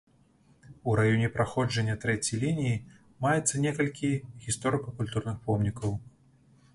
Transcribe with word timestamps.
У 0.91 0.93
раёне 0.99 1.27
праходжання 1.35 1.95
трэцяй 2.05 2.39
лініі 2.43 2.81
маецца 3.27 3.61
некалькі 3.65 4.09
гісторыка-культурных 4.47 5.37
помнікаў. 5.45 5.91